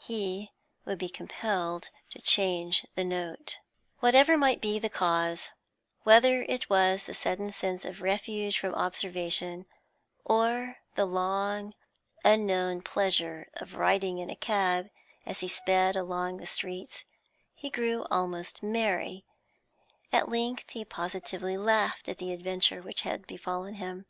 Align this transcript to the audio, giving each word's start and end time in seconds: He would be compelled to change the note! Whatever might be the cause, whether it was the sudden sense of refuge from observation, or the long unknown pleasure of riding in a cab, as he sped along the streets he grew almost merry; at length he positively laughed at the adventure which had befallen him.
He 0.00 0.50
would 0.86 0.98
be 0.98 1.10
compelled 1.10 1.90
to 2.08 2.18
change 2.22 2.86
the 2.94 3.04
note! 3.04 3.58
Whatever 4.00 4.38
might 4.38 4.62
be 4.62 4.78
the 4.78 4.88
cause, 4.88 5.50
whether 6.04 6.40
it 6.44 6.70
was 6.70 7.04
the 7.04 7.12
sudden 7.12 7.52
sense 7.52 7.84
of 7.84 8.00
refuge 8.00 8.58
from 8.58 8.74
observation, 8.74 9.66
or 10.24 10.78
the 10.94 11.04
long 11.04 11.74
unknown 12.24 12.80
pleasure 12.80 13.48
of 13.58 13.74
riding 13.74 14.16
in 14.16 14.30
a 14.30 14.36
cab, 14.36 14.88
as 15.26 15.40
he 15.40 15.48
sped 15.48 15.96
along 15.96 16.38
the 16.38 16.46
streets 16.46 17.04
he 17.54 17.68
grew 17.68 18.06
almost 18.10 18.62
merry; 18.62 19.26
at 20.10 20.30
length 20.30 20.70
he 20.70 20.82
positively 20.86 21.58
laughed 21.58 22.08
at 22.08 22.16
the 22.16 22.32
adventure 22.32 22.80
which 22.80 23.02
had 23.02 23.26
befallen 23.26 23.74
him. 23.74 24.06